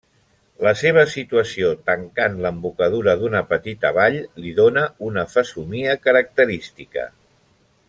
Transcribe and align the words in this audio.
La 0.67 0.71
seva 0.77 1.01
situació 1.15 1.67
tancant 1.89 2.39
l'embocadura 2.45 3.15
d'una 3.21 3.43
petita 3.53 3.93
vall 3.99 4.17
li 4.45 4.55
dóna 4.63 4.87
una 5.11 5.27
fesomia 5.37 5.95
característica. 6.09 7.07